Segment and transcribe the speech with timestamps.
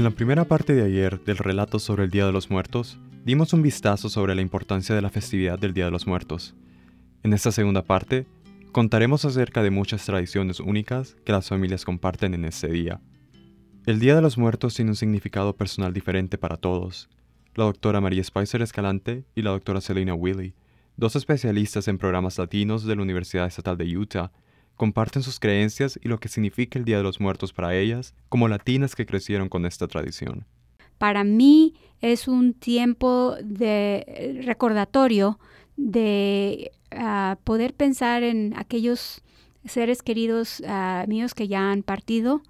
[0.00, 3.52] En la primera parte de ayer del relato sobre el Día de los Muertos, dimos
[3.52, 6.54] un vistazo sobre la importancia de la festividad del Día de los Muertos.
[7.22, 8.26] En esta segunda parte,
[8.72, 13.02] contaremos acerca de muchas tradiciones únicas que las familias comparten en este día.
[13.84, 17.10] El Día de los Muertos tiene un significado personal diferente para todos.
[17.54, 20.54] La doctora María Spicer Escalante y la doctora Selena Willy,
[20.96, 24.32] dos especialistas en programas latinos de la Universidad Estatal de Utah,
[24.80, 28.48] comparten sus creencias y lo que significa el Día de los Muertos para ellas como
[28.48, 30.46] latinas que crecieron con esta tradición.
[30.96, 35.38] Para mí es un tiempo de recordatorio
[35.76, 39.20] de ah, poder pensar en aquellos
[39.66, 42.40] seres queridos ah, míos que ya han partido,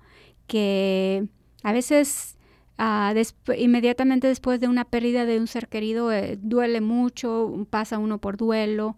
[0.46, 1.26] que
[1.64, 2.38] a veces
[2.78, 3.12] ah,
[3.58, 8.36] inmediatamente después de una pérdida de un ser querido eh, duele mucho, pasa uno por
[8.36, 8.96] duelo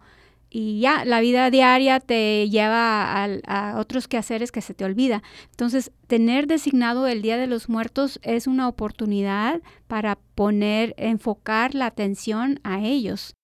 [0.53, 5.23] y ya la vida diaria te lleva a, a, otros quehaceres que se te olvida.
[5.51, 11.87] Entonces, tener designado el Día de los Muertos es una oportunidad para poner, enfocar la
[11.87, 13.35] atención a ellos.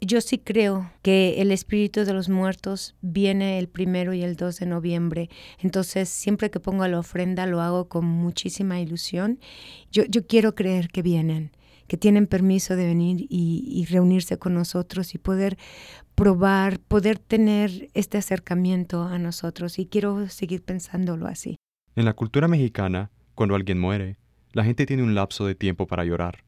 [0.00, 4.58] Yo sí creo que el espíritu de los muertos viene el primero y el 2
[4.58, 5.30] de noviembre.
[5.60, 9.38] Entonces, siempre que pongo la ofrenda lo hago con muchísima ilusión.
[9.92, 11.52] Yo, yo quiero creer que vienen,
[11.92, 15.58] que tienen permiso de venir y, y reunirse con nosotros y poder
[16.14, 19.78] probar, poder tener este acercamiento a nosotros.
[19.78, 21.58] Y quiero seguir pensándolo así.
[21.94, 24.16] En la cultura mexicana, cuando alguien muere,
[24.54, 26.44] la gente tiene un lapso de tiempo para llorar.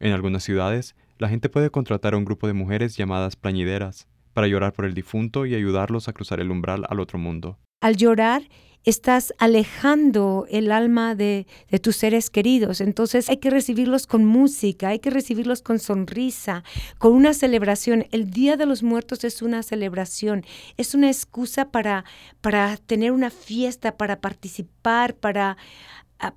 [0.00, 4.48] En algunas ciudades, la gente puede contratar a un grupo de mujeres llamadas plañideras para
[4.48, 7.56] llorar por el difunto y ayudarlos a cruzar el umbral al otro mundo.
[7.80, 8.42] Al llorar,
[8.82, 11.46] estás alejando el alma de,
[11.80, 12.80] tus seres queridos.
[12.80, 16.64] Entonces hay que recibirlos con música, hay que recibirlos con sonrisa,
[16.98, 18.06] con una celebración.
[18.10, 20.44] El Día de los Muertos es una celebración,
[20.76, 22.04] es una excusa para,
[22.40, 25.56] para tener una fiesta, para participar, para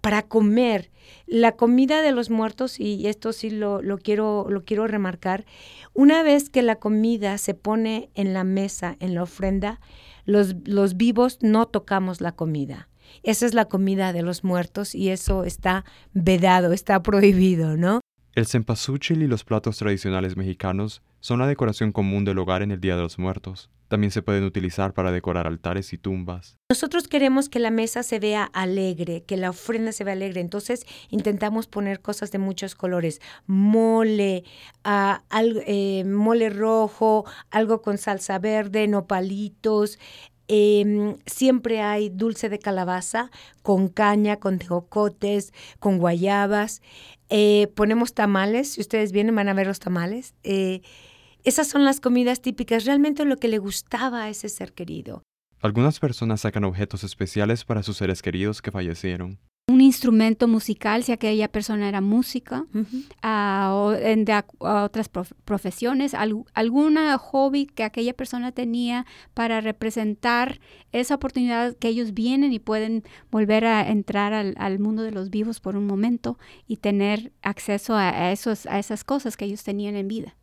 [0.02, 0.92] para comer.
[1.28, 5.46] La comida de los muertos, y esto sí lo, lo, quiero, lo quiero remarcar,
[5.94, 9.80] una vez que la comida se pone en la mesa, en la ofrenda,
[10.26, 12.88] los, los vivos no tocamos la comida.
[13.24, 15.84] Esa es la comida de los muertos y eso está
[16.14, 18.02] vedado, está prohibido, ¿no?
[18.34, 22.82] El cempasúchil y los platos tradicionales mexicanos son la decoración común del hogar en el
[22.82, 23.70] Día de los Muertos.
[23.88, 26.58] También se pueden utilizar para decorar altares y tumbas.
[26.70, 30.40] Nosotros queremos que la mesa se vea alegre, que la ofrenda se vea alegre.
[30.40, 33.22] Entonces intentamos poner cosas de muchos colores.
[33.48, 34.46] Mole,
[34.86, 40.00] uh, mole rojo, algo con salsa verde, nopalitos,
[40.54, 46.82] eh, siempre hay dulce de calabaza con caña, con tejocotes, con guayabas.
[47.30, 50.34] Eh, ponemos tamales, si ustedes vienen van a ver los tamales.
[51.44, 55.24] Esas son las comidas típicas, realmente lo que le gustaba a ese ser querido.
[55.60, 59.40] Algunas personas sacan objetos especiales para sus seres queridos que fallecieron.
[59.68, 63.70] Un instrumento musical, si aquella persona era música, uh -huh.
[63.70, 69.62] uh, o en de, otras prof profesiones, al, alguna hobby que aquella persona tenía para
[69.62, 70.60] representar
[70.92, 75.30] esa oportunidad que ellos vienen y pueden volver a entrar al, al mundo de los
[75.30, 76.38] vivos por un momento
[76.68, 80.36] y tener acceso a, a, esos, a esas cosas que ellos tenían en vida.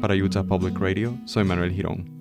[0.00, 2.19] Para Utah Public Radio, soy Manuel Girón.